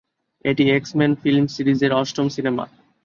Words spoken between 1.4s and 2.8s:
Series এর অষ্টম cinema.